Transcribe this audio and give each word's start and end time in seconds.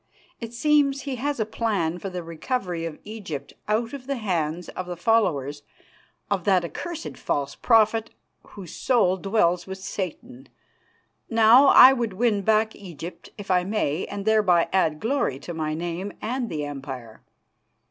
It 0.39 0.51
seems 0.51 1.01
he 1.01 1.17
has 1.17 1.39
a 1.39 1.45
plan 1.45 1.99
for 1.99 2.09
the 2.09 2.23
recovery 2.23 2.85
of 2.87 2.97
Egypt 3.03 3.53
out 3.67 3.93
of 3.93 4.07
the 4.07 4.15
hands 4.15 4.67
of 4.69 4.87
the 4.87 4.97
followers 4.97 5.61
of 6.31 6.43
that 6.45 6.65
accursed 6.65 7.17
false 7.17 7.53
prophet 7.53 8.09
whose 8.41 8.73
soul 8.73 9.15
dwells 9.17 9.67
with 9.67 9.77
Satan. 9.77 10.49
Now, 11.29 11.67
I 11.67 11.93
would 11.93 12.13
win 12.13 12.41
back 12.41 12.75
Egypt, 12.75 13.29
if 13.37 13.51
I 13.51 13.63
may, 13.63 14.05
and 14.07 14.25
thereby 14.25 14.69
add 14.73 14.99
glory 14.99 15.37
to 15.37 15.53
my 15.53 15.75
name 15.75 16.13
and 16.19 16.49
the 16.49 16.65
Empire. 16.65 17.21